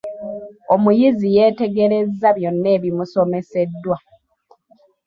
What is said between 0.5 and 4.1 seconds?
Omuyizi yeetegerezza byonna ebimusomeseddwa.